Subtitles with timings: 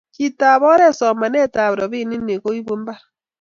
[0.15, 2.99] Chitap oree somanet ab rubani ni kiibu mbar?